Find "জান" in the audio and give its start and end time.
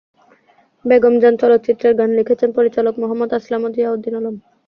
1.19-1.33